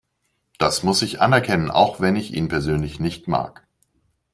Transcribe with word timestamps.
Das 0.57 0.81
muss 0.81 1.03
ich 1.03 1.21
anerkennen, 1.21 1.69
auch 1.69 1.99
wenn 1.99 2.15
ich 2.15 2.33
ihn 2.33 2.47
persönlich 2.47 2.99
nicht 2.99 3.27
mag. 3.27 3.67